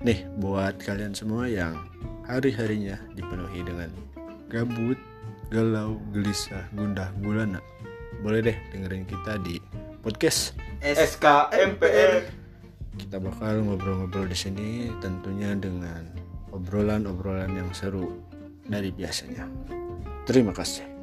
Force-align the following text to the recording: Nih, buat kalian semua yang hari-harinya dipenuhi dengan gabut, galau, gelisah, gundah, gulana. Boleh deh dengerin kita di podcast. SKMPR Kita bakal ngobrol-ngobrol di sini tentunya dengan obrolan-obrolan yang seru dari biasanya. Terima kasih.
Nih, 0.00 0.24
buat 0.40 0.80
kalian 0.80 1.12
semua 1.12 1.44
yang 1.44 1.76
hari-harinya 2.24 2.96
dipenuhi 3.12 3.60
dengan 3.60 3.92
gabut, 4.48 4.96
galau, 5.52 6.00
gelisah, 6.16 6.64
gundah, 6.72 7.12
gulana. 7.20 7.60
Boleh 8.24 8.40
deh 8.40 8.56
dengerin 8.72 9.04
kita 9.04 9.36
di 9.44 9.60
podcast. 10.00 10.56
SKMPR 10.80 12.32
Kita 12.96 13.20
bakal 13.20 13.60
ngobrol-ngobrol 13.60 14.24
di 14.24 14.36
sini 14.40 14.88
tentunya 15.04 15.52
dengan 15.52 16.08
obrolan-obrolan 16.48 17.52
yang 17.52 17.68
seru 17.76 18.24
dari 18.64 18.88
biasanya. 18.96 19.44
Terima 20.24 20.56
kasih. 20.56 20.99